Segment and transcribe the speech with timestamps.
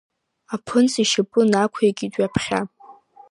[0.53, 2.59] Аԥынҵа ишьапы нақәикит ҩаԥхьа.